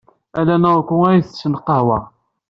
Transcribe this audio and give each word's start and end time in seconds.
Ala 0.39 0.55
Naoko 0.61 0.93
ay 1.07 1.19
ittessen 1.19 1.53
lqahwa. 1.59 1.97